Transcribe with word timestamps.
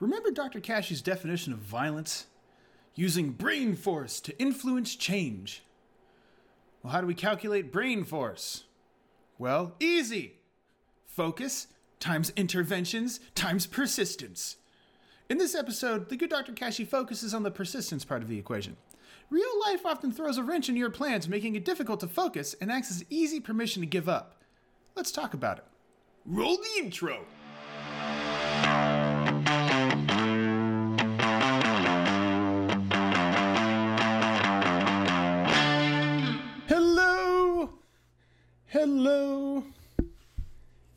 Remember 0.00 0.30
Dr. 0.30 0.60
Kashey's 0.60 1.02
definition 1.02 1.52
of 1.52 1.60
violence? 1.60 2.26
Using 2.94 3.30
brain 3.30 3.74
force 3.74 4.20
to 4.20 4.38
influence 4.40 4.94
change. 4.94 5.62
Well, 6.82 6.92
how 6.92 7.00
do 7.00 7.06
we 7.06 7.14
calculate 7.14 7.72
brain 7.72 8.04
force? 8.04 8.64
Well, 9.38 9.74
easy. 9.80 10.34
Focus 11.06 11.68
times 11.98 12.32
interventions 12.36 13.20
times 13.34 13.66
persistence. 13.66 14.56
In 15.30 15.38
this 15.38 15.54
episode, 15.54 16.08
the 16.08 16.16
good 16.16 16.30
Dr. 16.30 16.52
Kashey 16.52 16.84
focuses 16.84 17.32
on 17.32 17.42
the 17.42 17.50
persistence 17.50 18.04
part 18.04 18.22
of 18.22 18.28
the 18.28 18.38
equation. 18.38 18.76
Real 19.30 19.60
life 19.66 19.86
often 19.86 20.12
throws 20.12 20.36
a 20.36 20.42
wrench 20.42 20.68
into 20.68 20.78
your 20.78 20.90
plans, 20.90 21.28
making 21.28 21.56
it 21.56 21.64
difficult 21.64 22.00
to 22.00 22.08
focus 22.08 22.54
and 22.60 22.70
acts 22.70 22.90
as 22.90 23.04
easy 23.08 23.40
permission 23.40 23.80
to 23.80 23.86
give 23.86 24.08
up. 24.08 24.42
Let's 24.94 25.10
talk 25.10 25.32
about 25.34 25.58
it. 25.58 25.64
Roll 26.26 26.56
the 26.58 26.84
intro. 26.84 27.24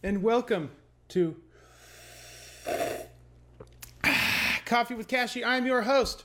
And 0.07 0.23
welcome 0.23 0.71
to 1.09 1.35
Coffee 4.63 4.95
with 4.95 5.09
Kashey. 5.09 5.43
I'm 5.43 5.65
your 5.65 5.81
host, 5.81 6.23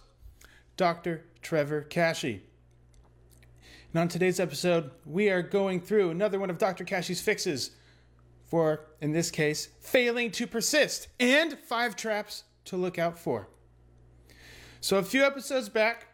Dr. 0.76 1.24
Trevor 1.42 1.82
Kashey. 1.90 2.42
And 3.92 4.00
on 4.00 4.06
today's 4.06 4.38
episode, 4.38 4.92
we 5.04 5.30
are 5.30 5.42
going 5.42 5.80
through 5.80 6.10
another 6.10 6.38
one 6.38 6.48
of 6.48 6.58
Dr. 6.58 6.84
Kashey's 6.84 7.20
fixes 7.20 7.72
for, 8.46 8.86
in 9.00 9.10
this 9.10 9.32
case, 9.32 9.70
failing 9.80 10.30
to 10.30 10.46
persist 10.46 11.08
and 11.18 11.58
five 11.58 11.96
traps 11.96 12.44
to 12.66 12.76
look 12.76 13.00
out 13.00 13.18
for. 13.18 13.48
So, 14.80 14.98
a 14.98 15.02
few 15.02 15.24
episodes 15.24 15.68
back, 15.68 16.06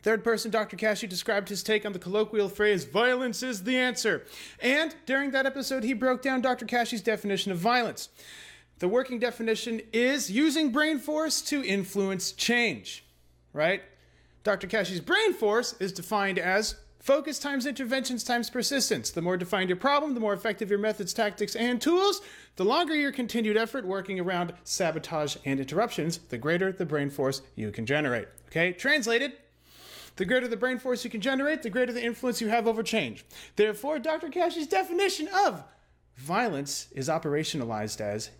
Third 0.00 0.24
person 0.24 0.50
Dr. 0.50 0.76
Kashey 0.76 1.08
described 1.08 1.48
his 1.48 1.62
take 1.62 1.86
on 1.86 1.92
the 1.92 1.98
colloquial 1.98 2.48
phrase, 2.48 2.84
violence 2.84 3.42
is 3.42 3.62
the 3.62 3.76
answer. 3.76 4.24
And 4.60 4.94
during 5.06 5.30
that 5.30 5.46
episode, 5.46 5.84
he 5.84 5.92
broke 5.92 6.22
down 6.22 6.40
Dr. 6.40 6.66
Kashey's 6.66 7.02
definition 7.02 7.52
of 7.52 7.58
violence. 7.58 8.08
The 8.80 8.88
working 8.88 9.20
definition 9.20 9.80
is 9.92 10.28
using 10.28 10.72
brain 10.72 10.98
force 10.98 11.40
to 11.42 11.64
influence 11.64 12.32
change, 12.32 13.04
right? 13.52 13.82
Dr. 14.42 14.66
Kashey's 14.66 15.00
brain 15.00 15.34
force 15.34 15.76
is 15.78 15.92
defined 15.92 16.40
as 16.40 16.74
focus 16.98 17.38
times 17.38 17.64
interventions 17.64 18.24
times 18.24 18.50
persistence. 18.50 19.10
The 19.10 19.22
more 19.22 19.36
defined 19.36 19.68
your 19.68 19.76
problem, 19.76 20.14
the 20.14 20.20
more 20.20 20.32
effective 20.32 20.68
your 20.68 20.80
methods, 20.80 21.14
tactics, 21.14 21.54
and 21.54 21.80
tools, 21.80 22.22
the 22.56 22.64
longer 22.64 22.94
your 22.94 23.12
continued 23.12 23.56
effort 23.56 23.84
working 23.84 24.18
around 24.18 24.52
sabotage 24.64 25.36
and 25.44 25.60
interruptions, 25.60 26.18
the 26.30 26.38
greater 26.38 26.72
the 26.72 26.86
brain 26.86 27.08
force 27.08 27.42
you 27.54 27.70
can 27.70 27.86
generate. 27.86 28.26
Okay, 28.48 28.72
translated. 28.72 29.34
The 30.16 30.24
greater 30.24 30.48
the 30.48 30.56
brain 30.56 30.78
force 30.78 31.04
you 31.04 31.10
can 31.10 31.20
generate, 31.20 31.62
the 31.62 31.70
greater 31.70 31.92
the 31.92 32.04
influence 32.04 32.40
you 32.40 32.48
have 32.48 32.68
over 32.68 32.82
change. 32.82 33.24
Therefore, 33.56 33.98
Dr. 33.98 34.28
Kashey's 34.28 34.66
definition 34.66 35.28
of 35.28 35.64
violence 36.16 36.88
is 36.92 37.08
operationalized 37.08 38.00
as 38.00 38.30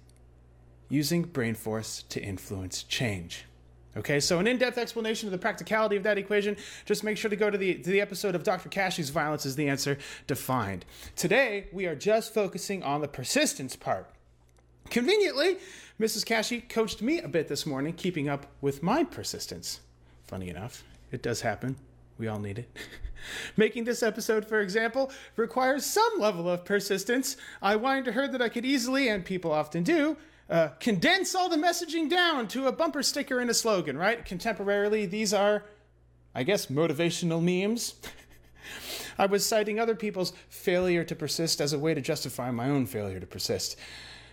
using 0.89 1.23
brain 1.23 1.55
force 1.55 2.03
to 2.11 2.23
influence 2.23 2.83
change. 2.83 3.47
Okay, 3.95 4.21
so 4.21 4.39
an 4.39 4.47
in-depth 4.47 4.79
explanation 4.79 5.29
of 5.29 5.33
the 5.33 5.39
practicality 5.39 5.97
of 5.97 6.03
that 6.03 6.17
equation. 6.17 6.57
Just 6.87 7.05
make 7.05 7.19
sure 7.19 7.29
to 7.29 7.37
go 7.37 7.51
to 7.51 7.59
the 7.59 7.75
to 7.75 7.91
the 7.91 8.01
episode 8.01 8.35
of 8.35 8.43
Dr. 8.43 8.71
Kashey's 8.71 9.11
violence 9.11 9.45
is 9.45 9.57
the 9.57 9.69
answer 9.69 9.99
defined. 10.27 10.87
Today 11.15 11.67
we 11.73 11.85
are 11.87 11.95
just 11.95 12.33
focusing 12.33 12.83
on 12.83 13.03
the 13.03 13.09
persistence 13.09 13.77
part. 13.77 14.09
Conveniently, 14.89 15.59
Mrs. 16.01 16.25
Kashey 16.25 16.61
coached 16.69 17.03
me 17.03 17.21
a 17.21 17.29
bit 17.29 17.49
this 17.49 17.67
morning, 17.67 17.93
keeping 17.93 18.29
up 18.29 18.47
with 18.61 18.83
my 18.83 19.05
persistence. 19.05 19.81
Funny 20.25 20.49
enough, 20.49 20.85
it 21.13 21.23
does 21.23 21.43
happen. 21.43 21.77
We 22.19 22.27
all 22.27 22.41
need 22.41 22.59
it. 22.59 22.77
Making 23.57 23.85
this 23.85 24.03
episode, 24.03 24.47
for 24.47 24.61
example, 24.61 25.13
requires 25.37 25.87
some 25.87 26.13
level 26.19 26.49
of 26.49 26.65
persistence. 26.65 27.37
I 27.61 27.77
whined 27.77 28.07
to 28.07 28.13
her 28.13 28.27
that 28.27 28.43
I 28.43 28.49
could 28.49 28.65
easily, 28.65 29.09
and 29.09 29.25
people 29.25 29.53
often 29.53 29.83
do, 29.85 30.17
uh, 30.51 30.69
condense 30.81 31.35
all 31.35 31.49
the 31.49 31.57
messaging 31.57 32.11
down 32.11 32.49
to 32.49 32.67
a 32.67 32.73
bumper 32.73 33.03
sticker 33.03 33.39
and 33.39 33.49
a 33.49 33.55
slogan, 33.55 33.97
right? 33.97 34.25
Contemporarily, 34.25 35.09
these 35.09 35.33
are, 35.33 35.65
I 36.35 36.43
guess, 36.43 36.67
motivational 36.67 37.43
memes. 37.43 37.95
I 39.19 39.27
was 39.27 39.47
citing 39.47 39.79
other 39.79 39.95
people's 39.95 40.33
failure 40.49 41.05
to 41.05 41.15
persist 41.15 41.61
as 41.61 41.73
a 41.73 41.79
way 41.79 41.95
to 41.95 42.01
justify 42.01 42.51
my 42.51 42.69
own 42.69 42.87
failure 42.87 43.21
to 43.21 43.27
persist. 43.27 43.77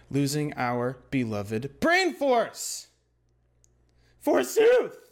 Losing 0.09 0.53
our 0.55 0.97
beloved 1.11 1.79
brain 1.79 2.13
force. 2.13 2.87
Forsooth! 4.19 5.08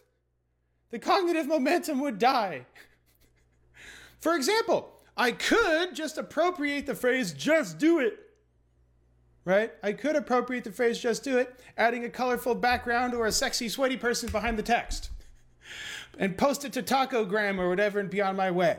The 0.92 1.00
cognitive 1.00 1.48
momentum 1.48 2.00
would 2.02 2.20
die. 2.20 2.66
For 4.20 4.36
example, 4.36 4.94
I 5.16 5.32
could 5.32 5.96
just 5.96 6.18
appropriate 6.18 6.86
the 6.86 6.96
phrase 6.96 7.34
just 7.34 7.78
do 7.78 8.00
it 8.00 8.28
right? 9.48 9.72
I 9.82 9.94
could 9.94 10.18
appropriate 10.18 10.66
the 10.66 10.74
phrase 10.74 11.00
just 11.00 11.24
do 11.24 11.38
it, 11.38 11.62
adding 11.78 12.04
a 12.04 12.10
colorful 12.10 12.54
background 12.54 13.14
or 13.14 13.28
a 13.28 13.32
sexy, 13.32 13.70
sweaty 13.70 13.96
person 13.96 14.30
behind 14.30 14.60
the 14.60 14.64
text, 14.64 15.10
and 16.20 16.38
post 16.38 16.66
it 16.66 16.74
to 16.74 16.84
Tacogram 16.84 17.58
or 17.58 17.70
whatever 17.70 18.02
and 18.02 18.10
be 18.10 18.22
on 18.22 18.36
my 18.36 18.52
way, 18.52 18.78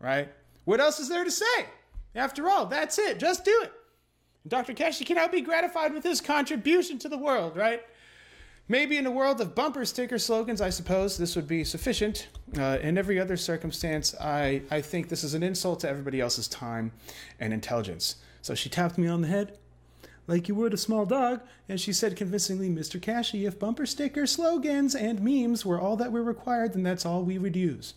right? 0.00 0.30
What 0.66 0.80
else 0.80 1.00
is 1.00 1.08
there 1.08 1.24
to 1.24 1.30
say? 1.30 1.64
After 2.14 2.46
all, 2.46 2.66
that's 2.66 2.98
it. 2.98 3.18
Just 3.18 3.46
do 3.46 3.58
it. 3.62 3.72
Dr. 4.46 4.74
Kashey 4.74 5.06
cannot 5.06 5.32
be 5.32 5.40
gratified 5.40 5.94
with 5.94 6.04
his 6.04 6.20
contribution 6.20 6.98
to 6.98 7.08
the 7.08 7.16
world, 7.16 7.56
right? 7.56 7.80
Maybe 8.72 8.96
in 8.96 9.04
a 9.04 9.10
world 9.10 9.38
of 9.42 9.54
bumper 9.54 9.84
sticker 9.84 10.18
slogans, 10.18 10.62
I 10.62 10.70
suppose 10.70 11.18
this 11.18 11.36
would 11.36 11.46
be 11.46 11.62
sufficient. 11.62 12.28
Uh, 12.56 12.78
in 12.80 12.96
every 12.96 13.20
other 13.20 13.36
circumstance, 13.36 14.14
I, 14.18 14.62
I 14.70 14.80
think 14.80 15.10
this 15.10 15.22
is 15.22 15.34
an 15.34 15.42
insult 15.42 15.80
to 15.80 15.90
everybody 15.90 16.22
else's 16.22 16.48
time 16.48 16.90
and 17.38 17.52
intelligence. 17.52 18.16
So 18.40 18.54
she 18.54 18.70
tapped 18.70 18.96
me 18.96 19.06
on 19.08 19.20
the 19.20 19.28
head 19.28 19.58
like 20.26 20.48
you 20.48 20.54
would 20.54 20.72
a 20.72 20.78
small 20.78 21.04
dog, 21.04 21.42
and 21.68 21.78
she 21.78 21.92
said 21.92 22.16
convincingly, 22.16 22.70
Mr. 22.70 22.98
Kashey, 22.98 23.44
if 23.44 23.58
bumper 23.58 23.84
stickers, 23.84 24.32
slogans, 24.32 24.94
and 24.94 25.20
memes 25.20 25.66
were 25.66 25.78
all 25.78 25.98
that 25.98 26.10
were 26.10 26.22
required, 26.22 26.72
then 26.72 26.82
that's 26.82 27.04
all 27.04 27.24
we 27.24 27.38
would 27.38 27.54
use. 27.54 27.92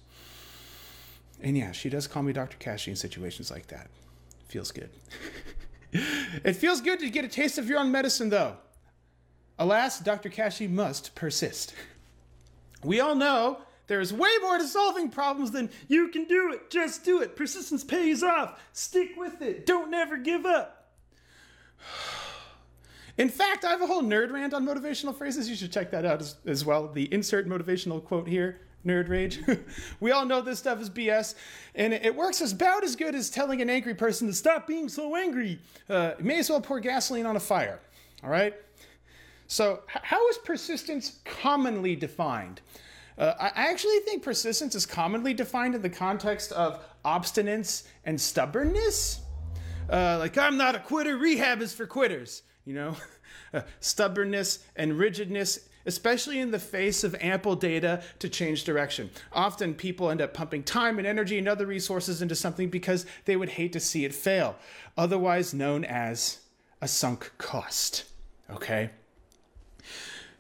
And 1.42 1.58
yeah, 1.58 1.72
she 1.72 1.88
does 1.88 2.06
call 2.06 2.24
me 2.24 2.34
Dr. 2.34 2.58
Kashey 2.58 2.92
in 2.92 2.98
situations 2.98 3.50
like 3.50 3.68
that. 3.68 3.88
Feels 4.50 4.74
good. 4.74 4.90
it 5.94 6.58
feels 6.58 6.82
good 6.82 7.00
to 7.00 7.10
get 7.10 7.24
a 7.24 7.30
taste 7.30 7.58
of 7.58 7.70
your 7.70 7.80
own 7.80 7.94
medicine, 7.94 8.30
though. 8.30 8.58
Alas, 9.58 10.00
Dr. 10.00 10.30
Kashey 10.30 10.68
must 10.68 11.16
persist. 11.16 11.74
We 12.84 13.00
all 13.00 13.16
know 13.16 13.60
there 13.88 14.02
is 14.02 14.12
way 14.12 14.30
more 14.42 14.58
to 14.58 14.68
solving 14.68 15.10
problems 15.10 15.52
than 15.52 15.70
you 15.88 16.10
can 16.10 16.26
do 16.26 16.52
it, 16.54 16.70
just 16.70 17.04
do 17.04 17.22
it. 17.22 17.36
Persistence 17.36 17.84
pays 17.84 18.24
off. 18.24 18.60
Stick 18.74 19.12
with 19.16 19.42
it. 19.42 19.66
Don't 19.66 19.92
never 19.92 20.18
give 20.18 20.46
up. 20.46 20.92
In 23.18 23.30
fact, 23.30 23.64
I 23.64 23.70
have 23.70 23.82
a 23.82 23.88
whole 23.88 24.02
nerd 24.02 24.32
rant 24.32 24.54
on 24.54 24.66
motivational 24.66 25.16
phrases. 25.16 25.50
You 25.50 25.56
should 25.56 25.72
check 25.72 25.90
that 25.92 26.04
out 26.04 26.20
as, 26.20 26.36
as 26.46 26.66
well. 26.66 26.90
The 26.90 27.12
insert 27.14 27.48
motivational 27.48 28.04
quote 28.04 28.28
here 28.28 28.60
nerd 28.86 29.10
rage. 29.10 29.40
we 30.00 30.12
all 30.12 30.26
know 30.26 30.42
this 30.42 30.60
stuff 30.60 30.80
is 30.80 30.90
BS, 30.90 31.36
and 31.74 31.94
it, 31.94 32.06
it, 32.06 32.16
works 32.16 32.40
about 32.52 32.84
as 32.84 32.96
good 32.96 33.16
as 33.16 33.30
telling 33.32 33.62
an 33.62 33.70
angry 33.70 33.96
person 33.96 34.28
to 34.28 34.34
stop 34.34 34.68
being 34.68 34.88
so 34.90 35.16
angry. 35.16 35.60
Uh, 35.90 36.12
may 36.20 36.40
as 36.40 36.50
well 36.50 36.62
pour 36.62 36.80
gasoline 36.80 37.26
on 37.26 37.36
a 37.36 37.40
fire, 37.40 37.80
all 38.24 38.30
right? 38.30 38.54
So, 39.48 39.82
how 39.88 40.28
is 40.30 40.38
persistence 40.40 41.20
commonly 41.24 41.96
defined? 41.96 42.62
Uh, 43.18 43.34
I 43.40 43.70
actually 43.70 44.00
think 44.00 44.24
persistence 44.24 44.76
is 44.76 44.86
commonly 44.86 45.34
defined 45.34 45.76
in 45.76 45.82
the 45.82 45.90
context 45.90 46.52
of 46.52 46.84
obstinance 47.06 47.84
and 48.04 48.20
stubbornness. 48.20 49.22
Uh, 49.90 50.18
like, 50.20 50.38
I'm 50.38 50.58
not 50.58 50.76
a 50.76 50.80
quitter, 50.80 51.18
rehab 51.18 51.62
is 51.62 51.74
for 51.74 51.86
quitters 51.86 52.42
you 52.66 52.74
know, 52.74 52.96
stubbornness 53.80 54.60
and 54.76 54.98
rigidness, 54.98 55.70
especially 55.86 56.40
in 56.40 56.52
the 56.52 56.60
face 56.60 57.04
of 57.04 57.16
ample 57.22 57.56
data 57.56 58.04
to 58.20 58.28
change 58.28 58.64
direction. 58.64 59.10
Often 59.32 59.76
people 59.76 60.10
end 60.10 60.22
up 60.22 60.34
pumping 60.34 60.64
time 60.64 60.98
and 60.98 61.08
energy 61.08 61.38
and 61.38 61.48
other 61.48 61.68
resources 61.68 62.22
into 62.22 62.36
something 62.36 62.70
because 62.70 63.06
they 63.26 63.38
would 63.38 63.50
hate 63.50 63.72
to 63.74 63.80
see 63.80 64.04
it 64.04 64.14
fail, 64.14 64.56
otherwise 64.98 65.54
known 65.54 65.86
as 65.86 66.40
a 66.82 66.88
sunk 66.88 67.32
cost. 67.38 68.06
Okay? 68.50 68.90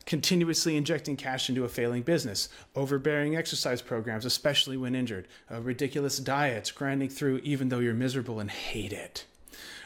Continuously 0.05 0.77
injecting 0.77 1.15
cash 1.15 1.49
into 1.49 1.63
a 1.63 1.69
failing 1.69 2.03
business, 2.03 2.49
overbearing 2.75 3.35
exercise 3.35 3.81
programs, 3.81 4.25
especially 4.25 4.77
when 4.77 4.93
injured, 4.93 5.27
uh, 5.51 5.59
ridiculous 5.61 6.19
diets, 6.19 6.71
grinding 6.71 7.09
through 7.09 7.39
even 7.43 7.69
though 7.69 7.79
you're 7.79 7.93
miserable 7.93 8.39
and 8.39 8.51
hate 8.51 8.93
it 8.93 9.25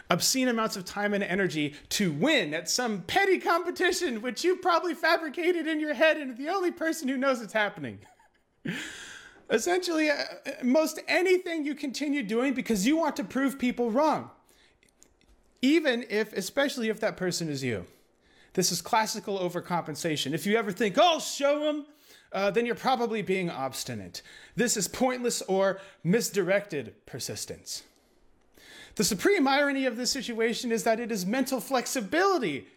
obscene 0.09 0.47
amounts 0.47 0.75
of 0.75 0.85
time 0.85 1.13
and 1.13 1.23
energy 1.23 1.75
to 1.89 2.11
win 2.11 2.53
at 2.53 2.69
some 2.69 3.01
petty 3.03 3.37
competition, 3.37 4.21
which 4.21 4.43
you 4.43 4.55
probably 4.55 4.93
fabricated 4.93 5.67
in 5.67 5.79
your 5.79 5.93
head 5.93 6.17
and 6.17 6.35
the 6.37 6.49
only 6.49 6.71
person 6.71 7.07
who 7.07 7.17
knows 7.17 7.41
it's 7.41 7.53
happening. 7.53 7.99
Essentially, 9.49 10.09
uh, 10.09 10.23
most 10.63 10.99
anything 11.07 11.65
you 11.65 11.73
continue 11.73 12.21
doing 12.21 12.53
because 12.53 12.85
you 12.85 12.97
want 12.97 13.15
to 13.15 13.23
prove 13.23 13.57
people 13.57 13.89
wrong. 13.89 14.29
Even 15.61 16.05
if, 16.09 16.33
especially 16.33 16.89
if 16.89 16.99
that 16.99 17.17
person 17.17 17.49
is 17.49 17.63
you. 17.63 17.85
This 18.53 18.71
is 18.71 18.81
classical 18.81 19.39
overcompensation. 19.39 20.33
If 20.33 20.45
you 20.45 20.57
ever 20.57 20.71
think, 20.71 20.95
oh, 20.99 21.19
show 21.19 21.59
them, 21.59 21.85
uh, 22.31 22.51
then 22.51 22.65
you're 22.65 22.75
probably 22.75 23.21
being 23.21 23.49
obstinate. 23.49 24.21
This 24.55 24.77
is 24.77 24.87
pointless 24.87 25.41
or 25.43 25.79
misdirected 26.03 26.93
persistence. 27.05 27.83
The 28.95 29.03
supreme 29.03 29.47
irony 29.47 29.85
of 29.85 29.97
this 29.97 30.11
situation 30.11 30.71
is 30.71 30.83
that 30.83 30.99
it 30.99 31.11
is 31.11 31.25
mental 31.25 31.61
flexibility 31.61 32.67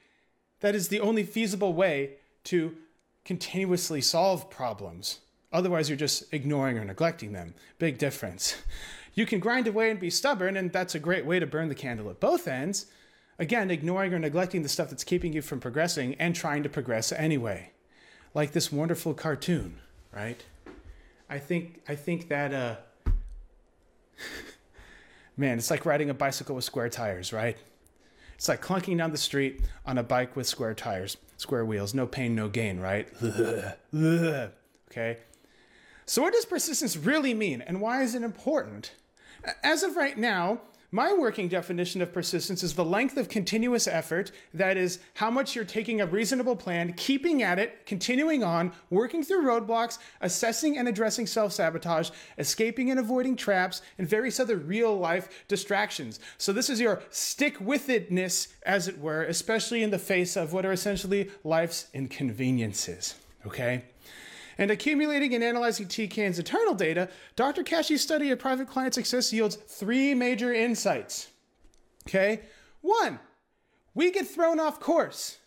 that 0.61 0.75
is 0.75 0.89
the 0.89 1.01
only 1.01 1.25
feasible 1.25 1.75
way 1.75 2.13
to 2.45 2.77
continuously 3.25 4.01
solve 4.01 4.49
problems. 4.51 5.21
Otherwise, 5.53 5.89
you're 5.89 5.99
just 5.99 6.33
ignoring 6.33 6.79
or 6.79 6.85
neglecting 6.85 7.33
them. 7.33 7.55
Big 7.79 7.99
difference. 7.99 8.57
You 9.15 9.27
can 9.27 9.41
grind 9.41 9.67
away 9.67 9.91
and 9.91 10.01
be 10.01 10.09
stubborn, 10.09 10.57
and 10.57 10.73
that's 10.73 10.95
a 10.95 10.99
great 10.99 11.27
way 11.27 11.39
to 11.39 11.47
burn 11.47 11.69
the 11.69 11.75
candle 11.75 12.09
at 12.09 12.21
both 12.21 12.49
ends. 12.49 12.87
Again, 13.43 13.73
ignoring 13.73 14.15
or 14.15 14.21
neglecting 14.21 14.63
the 14.63 14.69
stuff 14.69 14.91
that's 14.91 15.03
keeping 15.03 15.33
you 15.33 15.43
from 15.43 15.59
progressing 15.59 16.15
and 16.15 16.33
trying 16.33 16.63
to 16.63 16.69
progress 16.69 17.11
anyway. 17.11 17.73
Like 18.35 18.53
this 18.53 18.71
wonderful 18.71 19.15
cartoon, 19.15 19.81
right? 20.15 20.41
I 21.29 21.41
think 21.41 21.83
I 21.89 21.97
think 21.97 22.29
that 22.29 22.55
uh 22.55 22.77
man, 25.37 25.59
it's 25.59 25.73
like 25.73 25.85
riding 25.85 26.09
a 26.09 26.15
bicycle 26.15 26.55
with 26.55 26.65
square 26.65 26.89
tires, 26.89 27.33
right? 27.33 27.57
It's 28.37 28.49
like 28.49 28.63
clunking 28.63 28.99
down 28.99 29.11
the 29.11 29.19
street 29.19 29.63
on 29.85 29.99
a 29.99 30.05
bike 30.05 30.37
with 30.37 30.47
square 30.47 30.75
tires, 30.75 31.17
square 31.37 31.65
wheels. 31.65 31.95
No 31.95 32.07
pain, 32.07 32.37
no 32.37 32.49
gain, 32.49 32.79
right? 32.79 33.09
okay. 34.89 35.19
So, 36.07 36.23
what 36.23 36.33
does 36.33 36.45
persistence 36.45 36.97
really 36.97 37.35
mean, 37.35 37.61
and 37.61 37.81
why 37.81 38.03
is 38.03 38.15
it 38.15 38.23
important? 38.23 38.93
As 39.65 39.83
of 39.83 39.97
right 39.97 40.17
now, 40.17 40.61
my 40.93 41.15
working 41.15 41.49
definition 41.49 42.03
of 42.03 42.13
persistence 42.13 42.63
is 42.63 42.75
the 42.75 42.85
length 42.85 43.17
of 43.17 43.31
continuous 43.31 43.89
effort, 43.89 44.31
that 44.53 44.77
is, 44.77 44.99
how 45.15 45.31
much 45.31 45.57
you're 45.57 45.65
taking 45.65 46.03
a 46.03 46.07
reasonable 46.07 46.55
plan, 46.55 46.93
keeping 46.93 47.43
at 47.43 47.59
it, 47.59 47.87
continuing 47.87 48.45
on, 48.45 48.73
working 48.91 49.25
through 49.25 49.43
roadblocks, 49.43 49.97
assessing 50.21 50.77
and 50.77 50.87
addressing 50.87 51.27
self 51.27 51.53
sabotage, 51.53 52.11
escaping 52.37 52.91
and 52.91 53.01
avoiding 53.01 53.35
traps, 53.35 53.81
and 53.97 54.07
various 54.07 54.39
other 54.39 54.59
real 54.59 54.97
life 54.97 55.45
distractions. 55.49 56.21
So, 56.37 56.53
this 56.53 56.69
is 56.69 56.79
your 56.79 57.03
stick 57.09 57.59
with 57.59 57.89
itness, 57.89 58.49
as 58.65 58.87
it 58.87 58.99
were, 58.99 59.23
especially 59.23 59.83
in 59.83 59.91
the 59.91 59.99
face 59.99 60.37
of 60.37 60.53
what 60.53 60.67
are 60.67 60.73
essentially 60.73 61.31
life's 61.43 61.87
inconveniences. 61.95 63.15
Okay? 63.47 63.85
And 64.59 64.71
accumulating 64.71 65.35
and 65.35 65.43
analyzing 65.43 65.87
TKN's 65.87 66.39
internal 66.39 66.75
data, 66.75 67.09
Dr. 67.37 67.63
Kashey's 67.63 68.03
study 68.03 68.31
of 68.31 68.39
private 68.39 68.69
client 68.69 68.95
success 68.95 69.33
yields 69.33 69.57
three 69.57 70.15
major 70.15 70.53
insights. 70.53 71.29
Okay? 72.09 72.43
One, 72.81 73.19
we 73.95 74.11
get 74.11 74.27
thrown 74.27 74.61
off 74.61 74.81
course. 74.81 75.39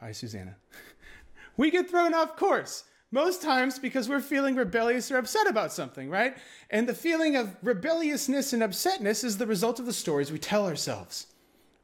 Hi, 0.00 0.12
Susanna. 0.12 0.56
we 1.56 1.70
get 1.70 1.90
thrown 1.90 2.14
off 2.14 2.36
course. 2.36 2.84
Most 3.10 3.42
times 3.42 3.78
because 3.78 4.08
we're 4.08 4.20
feeling 4.20 4.54
rebellious 4.54 5.10
or 5.10 5.16
upset 5.16 5.48
about 5.48 5.72
something, 5.72 6.10
right? 6.10 6.36
And 6.68 6.86
the 6.86 6.94
feeling 6.94 7.36
of 7.36 7.56
rebelliousness 7.62 8.52
and 8.52 8.62
upsetness 8.62 9.24
is 9.24 9.38
the 9.38 9.46
result 9.46 9.80
of 9.80 9.86
the 9.86 9.94
stories 9.94 10.30
we 10.30 10.38
tell 10.38 10.66
ourselves 10.66 11.26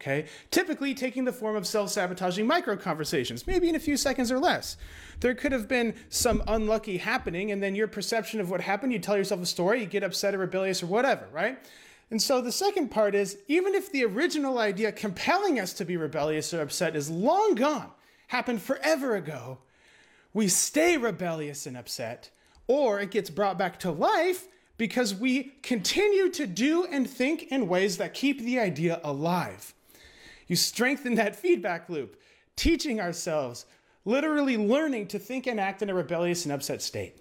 okay? 0.01 0.27
Typically 0.51 0.95
taking 0.95 1.25
the 1.25 1.33
form 1.33 1.57
of 1.57 1.67
self 1.67 1.91
sabotaging 1.91 2.47
micro 2.47 2.77
conversations, 2.77 3.47
maybe 3.47 3.69
in 3.69 3.75
a 3.75 3.81
few 3.81 3.97
seconds 3.97 4.31
or 4.31 4.39
less. 4.39 4.77
There 5.21 5.35
could 5.35 5.53
have 5.53 5.69
been 5.69 5.95
some 6.09 6.43
unlucky 6.47 6.99
happening, 6.99 7.51
and 7.53 7.63
then 7.63 7.75
your 7.75 7.89
perception 7.89 8.41
of 8.41 8.51
what 8.51 8.61
happened, 8.61 8.93
you 8.93 8.99
tell 8.99 9.17
yourself 9.17 9.41
a 9.41 9.47
story, 9.47 9.81
you 9.81 9.87
get 9.87 10.03
upset 10.03 10.35
or 10.35 10.39
rebellious 10.39 10.83
or 10.83 10.87
whatever, 10.87 11.27
right? 11.33 11.59
And 12.11 12.21
so 12.21 12.41
the 12.41 12.53
second 12.53 12.91
part 12.91 13.15
is 13.15 13.39
even 13.49 13.75
if 13.75 13.91
the 13.91 14.05
original 14.05 14.59
idea 14.59 14.93
compelling 14.93 15.59
us 15.59 15.73
to 15.75 15.85
be 15.85 15.97
rebellious 15.97 16.53
or 16.53 16.61
upset 16.61 16.95
is 16.95 17.11
long 17.11 17.55
gone, 17.55 17.91
happened 18.29 18.63
forever 18.63 19.17
ago, 19.17 19.59
we 20.33 20.49
stay 20.49 20.97
rebellious 20.97 21.67
and 21.67 21.77
upset, 21.77 22.31
or 22.67 23.01
it 23.01 23.11
gets 23.11 23.31
brought 23.31 23.57
back 23.57 23.79
to 23.81 23.91
life 23.91 24.49
because 24.77 25.15
we 25.15 25.55
continue 25.63 26.29
to 26.31 26.47
do 26.47 26.85
and 26.85 27.09
think 27.09 27.45
in 27.45 27.69
ways 27.69 27.97
that 27.99 28.13
keep 28.13 28.41
the 28.41 28.59
idea 28.59 29.01
alive. 29.05 29.73
You 30.47 30.57
strengthen 30.57 31.15
that 31.15 31.37
feedback 31.37 31.89
loop, 31.89 32.21
teaching 32.57 33.01
ourselves, 33.01 33.67
literally 34.05 34.57
learning 34.57 35.09
to 35.09 35.19
think 35.19 35.47
and 35.47 35.59
act 35.59 35.83
in 35.83 35.91
a 35.91 35.95
rebellious 35.95 36.45
and 36.45 36.53
upset 36.53 36.83
state. 36.83 37.17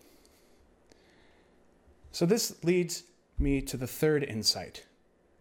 So, 2.11 2.25
this 2.25 2.63
leads 2.63 3.03
me 3.39 3.61
to 3.61 3.77
the 3.77 3.87
third 3.87 4.23
insight, 4.23 4.85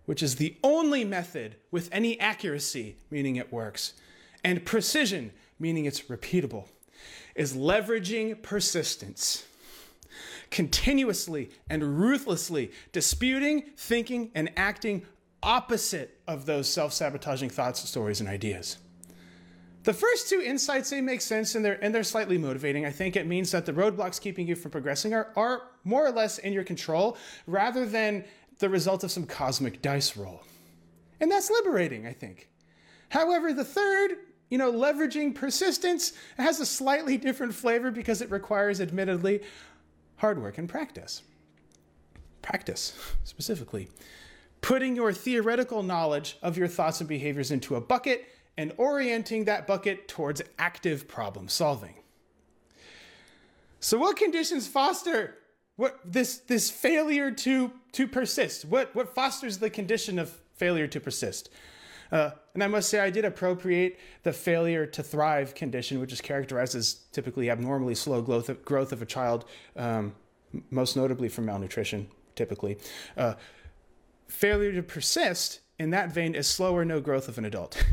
which 0.07 0.23
is 0.23 0.37
the 0.37 0.57
only 0.63 1.05
method 1.05 1.57
with 1.71 1.89
any 1.93 2.19
accuracy, 2.19 2.97
meaning 3.11 3.37
it 3.37 3.53
works, 3.53 3.93
and 4.43 4.65
precision, 4.65 5.33
meaning 5.59 5.85
it's 5.85 6.03
repeatable, 6.03 6.69
is 7.35 7.55
leveraging 7.55 8.43
persistence. 8.43 9.45
Continuously 10.51 11.51
and 11.69 11.99
ruthlessly 11.99 12.73
disputing, 12.93 13.65
thinking, 13.77 14.31
and 14.35 14.51
acting 14.57 15.03
opposite 15.43 16.21
of 16.27 16.47
those 16.47 16.69
self 16.69 16.93
sabotaging 16.93 17.51
thoughts, 17.51 17.87
stories, 17.89 18.21
and 18.21 18.29
ideas. 18.29 18.79
The 19.85 19.93
first 19.93 20.29
two 20.29 20.41
insights, 20.41 20.91
they 20.91 21.01
make 21.01 21.21
sense 21.21 21.57
and 21.57 21.65
they're, 21.65 21.83
and 21.83 21.93
they're 21.93 22.05
slightly 22.05 22.39
motivating. 22.39 22.87
I 22.87 22.91
think 22.91 23.17
it 23.17 23.27
means 23.27 23.51
that 23.51 23.67
the 23.67 23.73
roadblocks 23.73 24.21
keeping 24.21 24.47
you 24.47 24.55
from 24.55 24.71
progressing 24.71 25.13
are, 25.13 25.33
are 25.35 25.63
more 25.83 26.07
or 26.07 26.13
less 26.13 26.39
in 26.39 26.53
your 26.53 26.63
control 26.63 27.17
rather 27.49 27.85
than 27.85 28.25
the 28.61 28.69
result 28.69 29.03
of 29.03 29.11
some 29.11 29.27
cosmic 29.27 29.83
dice 29.83 30.17
roll. 30.17 30.43
And 31.21 31.31
that's 31.31 31.51
liberating, 31.51 32.07
I 32.07 32.13
think. 32.13 32.49
However, 33.09 33.53
the 33.53 33.65
third, 33.65 34.13
you 34.51 34.59
know, 34.59 34.73
leveraging 34.73 35.35
persistence 35.35 36.13
has 36.37 36.61
a 36.61 36.67
slightly 36.67 37.17
different 37.17 37.53
flavor 37.53 37.91
because 37.91 38.23
it 38.23 38.31
requires, 38.31 38.81
admittedly, 38.81 39.43
hard 40.17 40.41
work 40.41 40.59
and 40.59 40.69
practice. 40.69 41.23
Practice, 42.41 42.97
specifically 43.25 43.89
putting 44.63 44.97
your 44.97 45.13
theoretical 45.13 45.83
knowledge 45.83 46.39
of 46.41 46.57
your 46.57 46.69
thoughts 46.69 47.01
and 47.01 47.09
behaviors 47.09 47.51
into 47.51 47.77
a 47.77 47.81
bucket 47.81 48.25
and 48.57 48.73
orienting 48.79 49.45
that 49.45 49.67
bucket 49.67 50.09
towards 50.09 50.41
active 50.59 51.07
problem 51.09 51.49
solving. 51.49 51.95
So 53.81 53.99
what 53.99 54.17
conditions 54.17 54.67
foster 54.67 55.37
what 55.77 55.99
this 56.05 56.39
this 56.39 56.71
failure 56.71 57.31
to 57.31 57.73
to 57.93 58.07
persist? 58.07 58.65
What 58.65 58.95
what 58.95 59.15
fosters 59.15 59.59
the 59.59 59.71
condition 59.71 60.19
of 60.19 60.31
failure 60.55 60.87
to 60.87 61.01
persist? 61.01 61.51
Uh, 62.13 62.31
and 62.53 62.63
I 62.63 62.67
must 62.67 62.91
say, 62.91 63.01
I 63.01 63.09
did 63.09 63.25
appropriate 63.25 63.99
the 64.23 64.35
failure 64.35 64.85
to 64.85 65.03
thrive 65.03 65.55
condition, 65.55 65.99
which 65.99 66.13
is 66.13 66.21
characterized 66.21 66.75
as 66.75 67.01
typically 67.11 67.49
abnormally 67.49 67.95
slow 67.95 68.21
growth 68.21 68.51
of, 68.51 68.63
growth 68.67 68.93
of 68.93 69.01
a 69.01 69.07
child, 69.07 69.47
um, 69.77 70.15
most 70.71 70.95
notably 70.95 71.31
from 71.31 71.47
malnutrition, 71.47 72.07
typically. 72.35 72.77
Uh, 73.17 73.33
Failure 74.29 74.73
to 74.73 74.83
persist 74.83 75.61
in 75.79 75.91
that 75.91 76.13
vein 76.13 76.35
is 76.35 76.47
slow 76.47 76.75
or 76.75 76.85
no 76.85 77.01
growth 77.01 77.29
of 77.29 77.39
an 77.39 77.45
adult. 77.45 77.85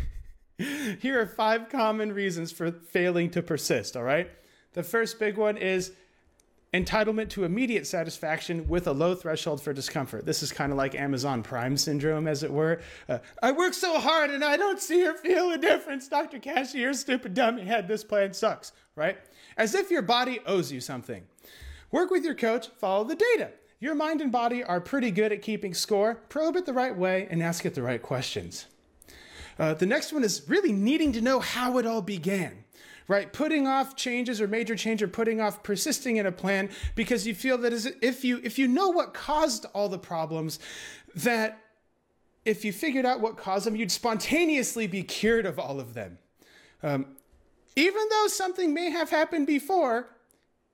Here 0.57 1.19
are 1.21 1.25
five 1.25 1.69
common 1.69 2.13
reasons 2.13 2.51
for 2.51 2.71
failing 2.71 3.29
to 3.31 3.41
persist, 3.41 3.95
all 3.95 4.03
right? 4.03 4.29
The 4.73 4.83
first 4.83 5.19
big 5.19 5.37
one 5.37 5.57
is 5.57 5.93
entitlement 6.73 7.29
to 7.29 7.45
immediate 7.45 7.87
satisfaction 7.87 8.67
with 8.67 8.87
a 8.87 8.91
low 8.91 9.15
threshold 9.15 9.61
for 9.61 9.73
discomfort. 9.73 10.25
This 10.25 10.43
is 10.43 10.51
kind 10.51 10.71
of 10.71 10.77
like 10.77 10.93
Amazon 10.93 11.41
Prime 11.41 11.75
syndrome, 11.77 12.27
as 12.27 12.43
it 12.43 12.51
were. 12.51 12.81
Uh, 13.07 13.19
I 13.41 13.51
work 13.51 13.73
so 13.73 13.99
hard 13.99 14.29
and 14.29 14.43
I 14.43 14.57
don't 14.57 14.79
see 14.79 15.05
or 15.07 15.15
feel 15.15 15.51
a 15.51 15.57
difference. 15.57 16.07
Dr. 16.07 16.39
Kashey, 16.39 16.93
stupid 16.93 17.33
dummy 17.33 17.63
head. 17.63 17.87
This 17.87 18.03
plan 18.03 18.33
sucks, 18.33 18.71
right? 18.95 19.17
As 19.57 19.73
if 19.73 19.89
your 19.89 20.03
body 20.03 20.39
owes 20.45 20.71
you 20.71 20.79
something. 20.79 21.23
Work 21.91 22.11
with 22.11 22.23
your 22.23 22.35
coach, 22.35 22.67
follow 22.77 23.03
the 23.03 23.15
data. 23.15 23.51
Your 23.79 23.95
mind 23.95 24.21
and 24.21 24.31
body 24.31 24.63
are 24.63 24.81
pretty 24.81 25.11
good 25.11 25.31
at 25.31 25.41
keeping 25.41 25.73
score. 25.73 26.15
Probe 26.15 26.57
it 26.57 26.65
the 26.65 26.73
right 26.73 26.95
way 26.95 27.27
and 27.29 27.41
ask 27.41 27.65
it 27.65 27.75
the 27.75 27.81
right 27.81 28.01
questions. 28.01 28.65
Uh, 29.57 29.73
the 29.73 29.85
next 29.85 30.13
one 30.13 30.23
is 30.23 30.43
really 30.47 30.71
needing 30.71 31.11
to 31.13 31.21
know 31.21 31.39
how 31.39 31.77
it 31.77 31.85
all 31.85 32.01
began 32.01 32.63
right? 33.09 33.33
Putting 33.33 33.67
off 33.67 33.95
changes 33.97 34.39
or 34.39 34.47
major 34.47 34.75
change 34.75 35.03
or 35.03 35.07
putting 35.07 35.41
off 35.41 35.63
persisting 35.63 36.17
in 36.17 36.27
a 36.27 36.31
plan 36.31 36.69
because 36.95 37.27
you 37.27 37.33
feel 37.33 37.57
that 37.57 37.73
if 38.01 38.23
you 38.23 38.39
if 38.43 38.57
you 38.57 38.69
know 38.69 38.89
what 38.89 39.13
caused 39.13 39.65
all 39.73 39.89
the 39.89 39.97
problems, 39.97 40.59
that 41.15 41.59
if 42.45 42.63
you 42.63 42.71
figured 42.71 43.05
out 43.05 43.19
what 43.19 43.35
caused 43.35 43.65
them, 43.65 43.75
you'd 43.75 43.91
spontaneously 43.91 44.87
be 44.87 45.03
cured 45.03 45.45
of 45.45 45.59
all 45.59 45.79
of 45.79 45.95
them. 45.95 46.19
Um, 46.81 47.07
even 47.75 48.01
though 48.09 48.27
something 48.27 48.73
may 48.73 48.91
have 48.91 49.09
happened 49.09 49.47
before, 49.47 50.07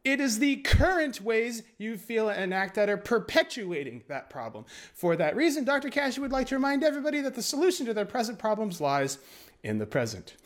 it 0.05 0.19
is 0.21 0.37
the 0.37 0.57
current 0.57 1.19
ways 1.19 1.63
you 1.79 1.97
feel 1.97 2.29
and 2.29 2.53
act 2.53 2.75
that 2.75 2.89
are 2.89 2.97
perpetuating 2.97 4.03
that 4.07 4.29
problem. 4.29 4.63
For 4.93 5.15
that 5.15 5.35
reason, 5.35 5.65
Dr. 5.65 5.89
Kashey 5.89 6.21
would 6.21 6.31
like 6.31 6.47
to 6.47 6.55
remind 6.55 6.83
everybody 6.83 7.21
that 7.21 7.33
the 7.33 7.41
solution 7.41 7.87
to 7.87 7.93
their 7.93 8.05
present 8.05 8.37
problems 8.37 8.79
lies 8.79 9.17
in 9.63 9.79
the 9.79 9.85
present. 9.85 10.35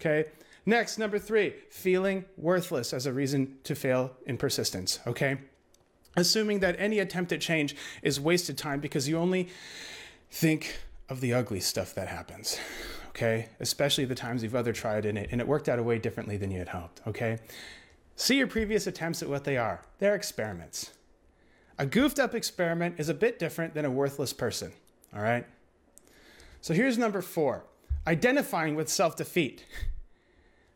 Okay? 0.00 0.24
Next, 0.66 0.98
number 0.98 1.16
three, 1.16 1.54
feeling 1.70 2.24
worthless 2.36 2.92
as 2.92 3.06
a 3.06 3.12
reason 3.12 3.58
to 3.62 3.76
fail 3.76 4.10
in 4.26 4.36
persistence. 4.36 4.98
Okay? 5.06 5.36
Assuming 6.16 6.58
that 6.58 6.74
any 6.76 6.98
attempt 6.98 7.30
at 7.30 7.40
change 7.40 7.76
is 8.02 8.18
wasted 8.18 8.58
time 8.58 8.80
because 8.80 9.08
you 9.08 9.16
only 9.16 9.48
think 10.28 10.80
of 11.08 11.20
the 11.20 11.32
ugly 11.32 11.60
stuff 11.60 11.94
that 11.94 12.08
happens. 12.08 12.58
okay? 13.10 13.48
Especially 13.60 14.04
the 14.04 14.16
times 14.16 14.42
you've 14.42 14.56
other 14.56 14.72
tried 14.72 15.06
in 15.06 15.16
it 15.16 15.28
and 15.30 15.40
it 15.40 15.46
worked 15.46 15.68
out 15.68 15.78
a 15.78 15.84
way 15.84 16.00
differently 16.00 16.36
than 16.36 16.50
you 16.50 16.58
had 16.58 16.70
hoped, 16.70 17.00
okay? 17.06 17.38
See 18.16 18.38
your 18.38 18.46
previous 18.46 18.86
attempts 18.86 19.22
at 19.22 19.28
what 19.28 19.44
they 19.44 19.56
are. 19.56 19.82
They're 19.98 20.14
experiments. 20.14 20.92
A 21.78 21.86
goofed 21.86 22.18
up 22.18 22.34
experiment 22.34 22.96
is 22.98 23.08
a 23.08 23.14
bit 23.14 23.38
different 23.38 23.74
than 23.74 23.84
a 23.84 23.90
worthless 23.90 24.32
person, 24.32 24.72
all 25.14 25.22
right? 25.22 25.46
So 26.60 26.74
here's 26.74 26.98
number 26.98 27.22
four 27.22 27.64
identifying 28.06 28.74
with 28.74 28.88
self 28.88 29.16
defeat. 29.16 29.64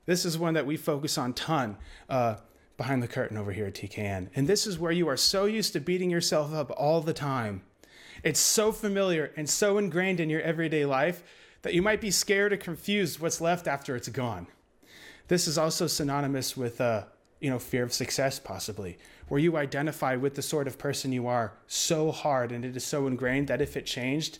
This 0.07 0.25
is 0.25 0.39
one 0.39 0.55
that 0.55 0.67
we 0.67 0.77
focus 0.77 1.19
on 1.19 1.33
ton 1.33 1.77
uh, 2.09 2.37
behind 2.77 3.03
the 3.03 3.09
curtain 3.09 3.37
over 3.37 3.53
here 3.53 3.67
at 3.67 3.75
TKN. 3.75 4.29
And 4.37 4.47
this 4.47 4.67
is 4.67 4.79
where 4.79 4.93
you 4.93 5.09
are 5.09 5.17
so 5.17 5.47
used 5.47 5.73
to 5.73 5.81
beating 5.81 6.11
yourself 6.11 6.55
up 6.55 6.71
all 6.77 7.01
the 7.01 7.13
time. 7.13 7.63
It's 8.23 8.41
so 8.41 8.73
familiar 8.73 9.33
and 9.37 9.51
so 9.51 9.79
ingrained 9.79 10.21
in 10.21 10.31
your 10.31 10.41
everyday 10.43 10.85
life 10.85 11.23
that 11.63 11.75
you 11.75 11.83
might 11.83 12.01
be 12.01 12.11
scared 12.11 12.53
or 12.53 12.57
confused 12.57 13.19
what's 13.19 13.41
left 13.41 13.67
after 13.67 13.97
it's 13.97 14.09
gone. 14.09 14.47
This 15.29 15.49
is 15.49 15.59
also 15.59 15.89
synonymous 15.89 16.57
with, 16.57 16.81
uh, 16.81 17.05
you 17.41 17.51
know, 17.51 17.59
fear 17.59 17.85
of 17.85 17.93
success, 17.93 18.39
possibly, 18.39 18.99
where 19.29 19.41
you 19.41 19.57
identify 19.57 20.17
with 20.17 20.35
the 20.35 20.43
sort 20.43 20.67
of 20.67 20.79
person 20.79 21.13
you 21.13 21.27
are 21.27 21.53
so 21.67 22.11
hard 22.11 22.53
and 22.53 22.65
it 22.65 22.77
is 22.77 22.85
so 22.85 23.07
ingrained 23.07 23.49
that 23.49 23.61
if 23.61 23.77
it 23.77 23.87
changed, 23.87 24.39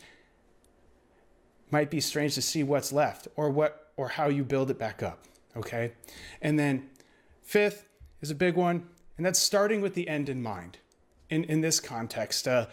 might 1.71 1.91
be 1.91 2.01
strange 2.01 2.35
to 2.35 2.43
see 2.43 2.63
what's 2.63 2.93
left 2.93 3.29
or 3.37 3.51
what 3.51 3.93
or 3.97 4.09
how 4.09 4.29
you 4.29 4.45
build 4.45 4.71
it 4.71 4.79
back 4.79 5.03
up. 5.03 5.25
Okay. 5.57 5.93
And 6.43 6.59
then 6.59 6.89
fifth 7.43 7.89
is 8.21 8.31
a 8.31 8.35
big 8.35 8.57
one, 8.57 8.87
and 9.17 9.25
that's 9.25 9.39
starting 9.39 9.81
with 9.81 9.95
the 9.95 10.09
end 10.09 10.29
in 10.29 10.43
mind. 10.43 10.79
In, 11.29 11.43
in 11.45 11.61
this 11.61 11.81
context, 11.81 12.47
uh, 12.47 12.67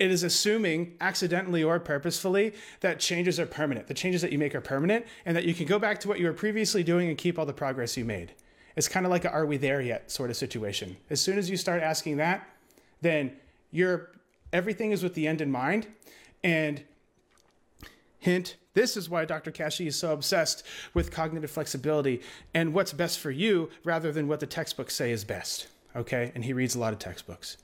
it 0.00 0.10
is 0.10 0.24
assuming 0.24 0.96
accidentally 1.00 1.62
or 1.62 1.78
purposefully 1.78 2.54
that 2.80 2.98
changes 2.98 3.38
are 3.38 3.46
permanent. 3.46 3.86
The 3.86 3.94
changes 3.94 4.20
that 4.22 4.32
you 4.32 4.38
make 4.38 4.52
are 4.56 4.60
permanent, 4.60 5.06
and 5.24 5.36
that 5.36 5.44
you 5.44 5.54
can 5.54 5.66
go 5.66 5.78
back 5.78 6.00
to 6.00 6.08
what 6.08 6.18
you 6.18 6.26
were 6.26 6.32
previously 6.32 6.82
doing 6.82 7.08
and 7.08 7.16
keep 7.16 7.38
all 7.38 7.46
the 7.46 7.52
progress 7.52 7.96
you 7.96 8.04
made. 8.04 8.32
It's 8.76 8.88
kind 8.88 9.06
of 9.06 9.10
like 9.10 9.24
a 9.24 9.30
"Are 9.30 9.46
we 9.46 9.56
there 9.56 9.80
yet?" 9.80 10.10
sort 10.10 10.30
of 10.30 10.36
situation. 10.36 10.96
As 11.10 11.20
soon 11.20 11.38
as 11.38 11.50
you 11.50 11.56
start 11.56 11.82
asking 11.82 12.16
that, 12.18 12.48
then 13.00 13.32
you're 13.70 14.10
everything 14.52 14.92
is 14.92 15.02
with 15.02 15.14
the 15.14 15.26
end 15.26 15.40
in 15.40 15.50
mind, 15.50 15.86
and 16.42 16.82
hint 18.18 18.56
this 18.74 18.96
is 18.96 19.10
why 19.10 19.24
Dr. 19.24 19.50
Kashey 19.50 19.86
is 19.86 19.96
so 19.96 20.12
obsessed 20.12 20.64
with 20.94 21.10
cognitive 21.10 21.50
flexibility 21.50 22.22
and 22.54 22.72
what's 22.72 22.92
best 22.92 23.18
for 23.18 23.30
you 23.30 23.68
rather 23.82 24.12
than 24.12 24.28
what 24.28 24.40
the 24.40 24.46
textbooks 24.46 24.94
say 24.94 25.10
is 25.10 25.24
best. 25.24 25.66
Okay? 25.96 26.30
And 26.34 26.44
he 26.44 26.52
reads 26.52 26.74
a 26.74 26.78
lot 26.78 26.92
of 26.92 26.98
textbooks. 26.98 27.56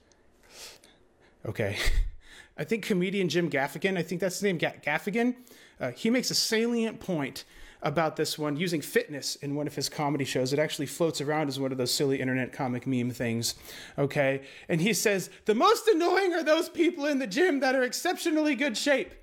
Okay. 1.47 1.77
I 2.59 2.65
think 2.65 2.85
comedian 2.85 3.29
Jim 3.29 3.51
Gaffigan, 3.51 3.97
I 3.97 4.03
think 4.03 4.21
that's 4.21 4.37
his 4.37 4.43
name, 4.43 4.59
Gaffigan, 4.59 5.37
uh, 5.79 5.93
he 5.93 6.11
makes 6.11 6.31
a 6.31 6.35
salient 6.35 7.01
point 7.01 7.45
about 7.87 8.17
this 8.17 8.37
one 8.37 8.57
using 8.57 8.81
fitness 8.81 9.37
in 9.37 9.55
one 9.55 9.69
of 9.69 9.77
his 9.77 9.89
comedy 9.89 10.25
shows. 10.25 10.53
It 10.53 10.59
actually 10.59 10.87
floats 10.87 11.21
around 11.21 11.47
as 11.47 11.61
one 11.61 11.71
of 11.71 11.79
those 11.79 11.93
silly 11.93 12.21
internet 12.21 12.53
comic 12.53 12.85
meme 12.85 13.13
things. 13.13 13.55
Okay. 13.97 14.43
And 14.69 14.81
he 14.81 14.93
says, 14.93 15.31
The 15.45 15.55
most 15.55 15.87
annoying 15.87 16.35
are 16.35 16.43
those 16.43 16.69
people 16.69 17.07
in 17.07 17.21
the 17.21 17.29
gym 17.29 17.61
that 17.61 17.77
are 17.77 17.85
exceptionally 17.85 18.57
good 18.57 18.77
shape. 18.77 19.15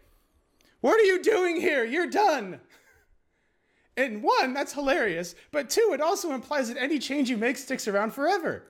What 0.79 0.97
are 0.97 1.03
you 1.03 1.21
doing 1.21 1.59
here? 1.59 1.83
You're 1.83 2.09
done. 2.09 2.61
And 3.97 4.23
one, 4.23 4.53
that's 4.53 4.71
hilarious. 4.71 5.35
But 5.51 5.69
two, 5.69 5.91
it 5.93 5.99
also 5.99 6.31
implies 6.31 6.69
that 6.69 6.77
any 6.77 6.99
change 6.99 7.29
you 7.29 7.37
make 7.37 7.57
sticks 7.57 7.89
around 7.89 8.13
forever. 8.13 8.63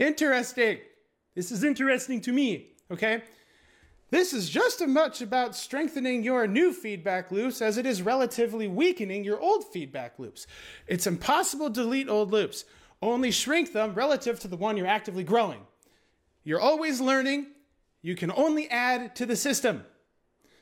interesting. 0.00 0.78
This 1.36 1.52
is 1.52 1.62
interesting 1.62 2.20
to 2.22 2.32
me, 2.32 2.72
okay? 2.90 3.22
This 4.10 4.32
is 4.32 4.48
just 4.48 4.80
as 4.80 4.88
much 4.88 5.20
about 5.20 5.54
strengthening 5.54 6.22
your 6.22 6.46
new 6.46 6.72
feedback 6.72 7.30
loops 7.30 7.60
as 7.60 7.76
it 7.76 7.84
is 7.84 8.00
relatively 8.00 8.66
weakening 8.66 9.22
your 9.22 9.38
old 9.38 9.70
feedback 9.70 10.18
loops. 10.18 10.46
It's 10.86 11.06
impossible 11.06 11.66
to 11.66 11.82
delete 11.82 12.08
old 12.08 12.32
loops, 12.32 12.64
only 13.02 13.30
shrink 13.30 13.74
them 13.74 13.94
relative 13.94 14.40
to 14.40 14.48
the 14.48 14.56
one 14.56 14.78
you're 14.78 14.86
actively 14.86 15.24
growing. 15.24 15.60
You're 16.42 16.60
always 16.60 17.02
learning, 17.02 17.48
you 18.00 18.16
can 18.16 18.32
only 18.32 18.70
add 18.70 19.14
to 19.16 19.26
the 19.26 19.36
system. 19.36 19.84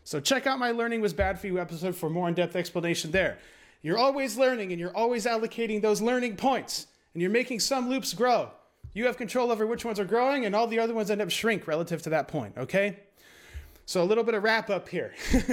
So 0.02 0.18
check 0.18 0.46
out 0.48 0.58
my 0.58 0.72
Learning 0.72 1.00
Was 1.00 1.12
Bad 1.12 1.38
For 1.38 1.46
You 1.46 1.60
episode 1.60 1.94
for 1.94 2.10
more 2.10 2.28
in-depth 2.28 2.56
explanation 2.56 3.12
there. 3.12 3.38
You're 3.80 3.98
always 3.98 4.36
learning 4.36 4.72
and 4.72 4.80
you're 4.80 4.96
always 4.96 5.24
allocating 5.24 5.82
those 5.82 6.00
learning 6.00 6.34
points 6.34 6.88
and 7.14 7.22
you're 7.22 7.30
making 7.30 7.60
some 7.60 7.88
loops 7.88 8.12
grow. 8.12 8.50
You 8.92 9.06
have 9.06 9.16
control 9.16 9.52
over 9.52 9.66
which 9.66 9.84
ones 9.84 10.00
are 10.00 10.04
growing 10.04 10.46
and 10.46 10.56
all 10.56 10.66
the 10.66 10.80
other 10.80 10.94
ones 10.94 11.12
end 11.12 11.22
up 11.22 11.30
shrink 11.30 11.68
relative 11.68 12.02
to 12.02 12.10
that 12.10 12.26
point, 12.26 12.54
okay? 12.56 12.98
So 13.86 14.02
a 14.02 14.04
little 14.04 14.24
bit 14.24 14.34
of 14.34 14.42
wrap 14.42 14.68
up 14.68 14.88
here. 14.88 15.14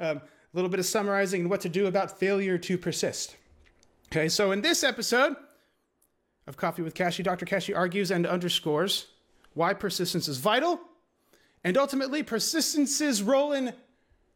um, 0.00 0.18
a 0.18 0.56
little 0.56 0.70
bit 0.70 0.78
of 0.78 0.86
summarizing 0.86 1.42
and 1.42 1.50
what 1.50 1.62
to 1.62 1.68
do 1.68 1.86
about 1.86 2.18
failure 2.18 2.58
to 2.58 2.78
persist. 2.78 3.36
Okay, 4.10 4.28
so 4.28 4.52
in 4.52 4.60
this 4.60 4.84
episode 4.84 5.36
of 6.46 6.56
Coffee 6.56 6.82
with 6.82 6.94
Kashey, 6.94 7.22
Dr. 7.22 7.44
Kashey 7.44 7.74
argues 7.74 8.10
and 8.10 8.26
underscores 8.26 9.06
why 9.54 9.74
persistence 9.74 10.28
is 10.28 10.38
vital 10.38 10.80
and 11.64 11.76
ultimately 11.76 12.22
persistence's 12.22 13.22
role 13.22 13.52
in 13.52 13.74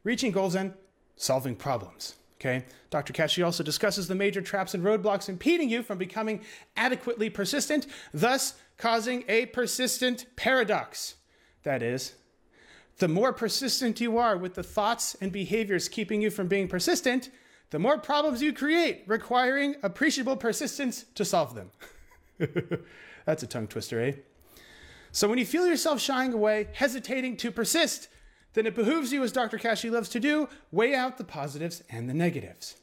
reaching 0.05 0.33
goals 0.33 0.55
and 0.55 0.75
solving 1.17 1.55
problems. 1.55 2.17
Okay? 2.41 2.65
Dr. 2.91 3.13
Kashey 3.13 3.43
also 3.43 3.63
discusses 3.63 4.09
the 4.09 4.15
major 4.15 4.43
traps 4.43 4.75
and 4.75 4.83
roadblocks 4.83 5.29
impeding 5.29 5.71
you 5.71 5.83
from 5.83 5.97
becoming 5.97 6.43
adequately 6.77 7.31
persistent, 7.31 7.87
thus 8.13 8.55
causing 8.77 9.25
a 9.29 9.47
persistent 9.47 10.27
paradox. 10.37 11.15
That 11.63 11.83
is, 11.83 12.15
the 12.99 13.09
more 13.09 13.33
persistent 13.33 14.01
you 14.01 14.19
are 14.19 14.37
with 14.37 14.55
the 14.55 14.63
thoughts 14.63 15.17
and 15.21 15.33
behaviors 15.33 15.89
keeping 15.89 16.23
you 16.23 16.31
from 16.31 16.47
being 16.49 16.69
persistent, 16.69 17.31
the 17.71 17.79
more 17.79 17.99
problems 17.99 18.43
you 18.43 18.53
create, 18.53 19.03
requiring 19.07 19.77
appreciable 19.83 20.37
persistence 20.37 21.07
to 21.15 21.25
solve 21.25 21.55
them. 21.55 21.71
That's 23.25 23.43
a 23.43 23.47
tongue 23.47 23.67
twister, 23.67 24.01
eh? 24.01 24.13
So 25.11 25.29
when 25.29 25.39
you 25.39 25.47
feel 25.47 25.67
yourself 25.67 26.01
shying 26.01 26.33
away, 26.33 26.69
hesitating 26.73 27.37
to 27.39 27.51
persist, 27.51 28.09
then 28.55 28.67
it 28.67 28.75
behooves 28.75 29.13
you, 29.13 29.23
as 29.23 29.33
Dr. 29.33 29.59
Kashey 29.59 29.91
loves 29.91 30.09
to 30.11 30.21
do, 30.21 30.49
weigh 30.71 30.95
out 30.95 31.19
the 31.19 31.25
positives 31.25 31.83
and 31.89 32.09
the 32.09 32.15
negatives. 32.15 32.77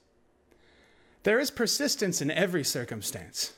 There 1.23 1.39
is 1.39 1.51
persistence 1.51 2.21
in 2.21 2.31
every 2.31 2.63
circumstance. 2.63 3.53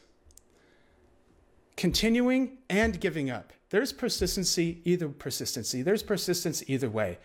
Continuing 1.78 2.58
and 2.70 3.00
giving 3.00 3.30
up. 3.30 3.54
There's 3.72 3.94
persistency, 3.94 4.82
either 4.84 5.08
persistency. 5.10 5.82
There's 5.82 6.04
persistence 6.04 6.62
either 6.68 6.90
way. 6.90 7.18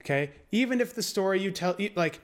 Okay? 0.00 0.30
Even 0.50 0.80
if 0.80 0.94
the 0.94 1.02
story 1.02 1.40
you 1.40 1.50
tell, 1.50 1.76
like, 1.94 2.20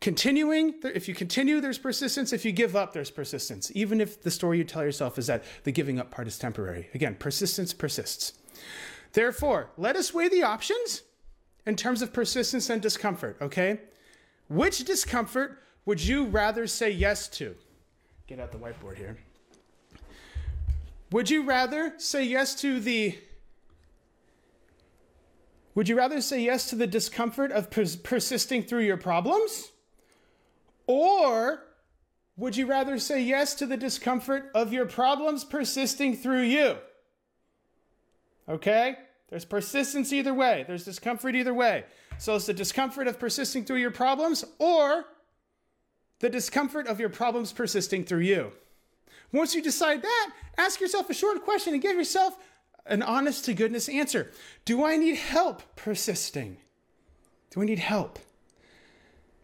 continuing, 0.00 0.74
if 0.82 1.06
you 1.06 1.14
continue, 1.14 1.60
there's 1.60 1.78
persistence. 1.78 2.32
If 2.32 2.44
you 2.44 2.52
give 2.52 2.74
up, 2.74 2.94
there's 2.94 3.10
persistence. 3.10 3.70
Even 3.74 4.00
if 4.00 4.22
the 4.22 4.30
story 4.30 4.58
you 4.58 4.64
tell 4.64 4.82
yourself 4.82 5.18
is 5.18 5.26
that 5.26 5.44
the 5.64 5.72
giving 5.72 6.00
up 6.00 6.10
part 6.10 6.26
is 6.26 6.38
temporary. 6.38 6.88
Again, 6.94 7.16
persistence 7.16 7.74
persists. 7.74 8.32
Therefore, 9.12 9.70
let 9.76 9.94
us 9.94 10.14
weigh 10.14 10.28
the 10.28 10.42
options 10.42 11.02
in 11.66 11.76
terms 11.76 12.00
of 12.00 12.14
persistence 12.14 12.70
and 12.70 12.80
discomfort, 12.80 13.36
okay? 13.42 13.80
Which 14.48 14.84
discomfort 14.84 15.62
would 15.84 16.02
you 16.02 16.24
rather 16.24 16.66
say 16.66 16.90
yes 16.90 17.28
to? 17.28 17.56
Get 18.26 18.40
out 18.40 18.52
the 18.52 18.58
whiteboard 18.58 18.96
here. 18.96 19.18
Would 21.16 21.30
you 21.30 21.44
rather 21.44 21.94
say 21.96 22.24
yes 22.24 22.54
to 22.56 22.78
the 22.78 23.16
Would 25.74 25.88
you 25.88 25.96
rather 25.96 26.20
say 26.20 26.42
yes 26.42 26.68
to 26.68 26.76
the 26.76 26.86
discomfort 26.86 27.50
of 27.52 27.70
pers- 27.70 27.96
persisting 27.96 28.62
through 28.62 28.82
your 28.82 28.98
problems? 28.98 29.72
Or 30.86 31.62
would 32.36 32.54
you 32.54 32.66
rather 32.66 32.98
say 32.98 33.22
yes 33.22 33.54
to 33.54 33.64
the 33.64 33.78
discomfort 33.78 34.50
of 34.54 34.74
your 34.74 34.84
problems 34.84 35.42
persisting 35.42 36.14
through 36.14 36.42
you? 36.42 36.76
Okay? 38.46 38.96
There's 39.30 39.46
persistence 39.46 40.12
either 40.12 40.34
way, 40.34 40.66
there's 40.66 40.84
discomfort 40.84 41.34
either 41.34 41.54
way. 41.54 41.86
So 42.18 42.36
it's 42.36 42.44
the 42.44 42.52
discomfort 42.52 43.08
of 43.08 43.18
persisting 43.18 43.64
through 43.64 43.78
your 43.78 43.90
problems 43.90 44.44
or 44.58 45.06
the 46.18 46.28
discomfort 46.28 46.86
of 46.86 47.00
your 47.00 47.08
problems 47.08 47.54
persisting 47.54 48.04
through 48.04 48.20
you. 48.20 48.52
Once 49.32 49.54
you 49.54 49.62
decide 49.62 50.02
that, 50.02 50.30
ask 50.58 50.80
yourself 50.80 51.10
a 51.10 51.14
short 51.14 51.42
question 51.44 51.72
and 51.72 51.82
give 51.82 51.96
yourself 51.96 52.36
an 52.86 53.02
honest 53.02 53.44
to 53.44 53.54
goodness 53.54 53.88
answer. 53.88 54.30
Do 54.64 54.84
I 54.84 54.96
need 54.96 55.16
help 55.16 55.62
persisting? 55.76 56.58
Do 57.50 57.62
I 57.62 57.64
need 57.64 57.78
help? 57.78 58.18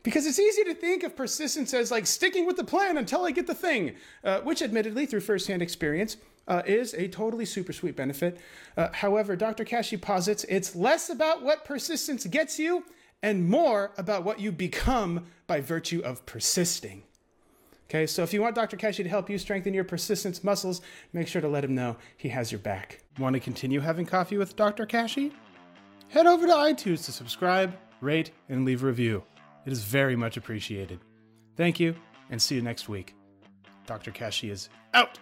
Because 0.03 0.27
it's 0.27 0.39
easy 0.39 0.65
to 0.65 0.75
think 0.75 1.05
of 1.05 1.15
persistence 1.15 1.73
as 1.75 1.91
like 1.91 2.07
sticking 2.07 2.47
with 2.47 2.57
the 2.57 2.65
plan 2.65 2.97
until 2.97 3.25
I 3.25 3.31
get 3.31 3.47
the 3.47 3.55
thing, 3.55 3.95
uh, 4.25 4.41
which 4.41 4.63
admittedly, 4.63 5.07
through 5.07 5.21
firsthand 5.21 5.63
experience, 5.63 6.17
uh, 6.49 6.63
is 6.67 6.93
a 6.95 7.07
totally 7.09 7.45
super 7.45 7.73
sweet 7.73 7.95
benefit. 7.95 8.41
Uh, 8.77 8.89
however, 8.93 9.37
Dr. 9.37 9.65
Kashey 9.65 9.97
posits 9.97 10.45
it's 10.49 10.75
less 10.75 11.09
about 11.09 11.43
what 11.43 11.65
persistence 11.65 12.27
gets 12.27 12.59
you 12.59 12.85
and 13.23 13.49
more 13.49 13.93
about 13.97 14.25
what 14.25 14.41
you 14.41 14.51
become 14.51 15.27
by 15.47 15.61
virtue 15.61 16.01
of 16.05 16.27
persisting. 16.27 17.05
Okay, 17.89 18.07
so 18.07 18.23
if 18.23 18.33
you 18.33 18.41
want 18.41 18.55
Dr. 18.55 18.77
Kashey 18.77 19.03
to 19.03 19.09
help 19.09 19.29
you 19.29 19.37
strengthen 19.37 19.75
your 19.75 19.85
persistence 19.85 20.43
muscles, 20.43 20.81
make 21.13 21.29
sure 21.29 21.43
to 21.43 21.49
let 21.49 21.65
him 21.65 21.75
know 21.75 21.97
he 22.17 22.31
has 22.31 22.51
your 22.51 22.59
back. 22.61 23.05
Want 23.19 23.35
to 23.35 23.41
continue 23.41 23.81
having 23.81 24.07
coffee 24.07 24.39
with 24.39 24.57
Dr. 24.57 24.87
Kashey? 24.87 25.33
Head 26.09 26.27
over 26.27 26.47
to 26.47 26.53
iTunes 26.53 27.05
to 27.05 27.13
subscribe, 27.13 27.77
rate, 28.01 28.31
and 28.49 28.65
leave 28.65 28.83
a 28.83 28.87
review. 28.87 29.23
It 29.67 29.73
is 29.73 29.83
very 29.83 30.17
much 30.17 30.37
appreciated. 30.37 31.01
Thank 31.57 31.79
you, 31.79 31.95
and 32.31 32.41
see 32.41 32.55
you 32.55 32.63
next 32.63 32.89
week. 32.89 33.15
Dr. 33.87 34.11
Kashey 34.11 34.51
is 34.51 34.69
out. 34.95 35.19